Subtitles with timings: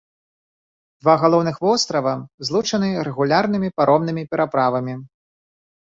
[1.03, 2.13] Два галоўных вострава
[2.47, 4.93] злучаны рэгулярнымі паромнымі пераправамі.